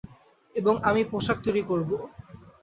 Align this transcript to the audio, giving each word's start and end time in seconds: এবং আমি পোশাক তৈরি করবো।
এবং 0.55 0.73
আমি 0.83 1.01
পোশাক 1.11 1.37
তৈরি 1.45 1.61
করবো। 1.69 1.95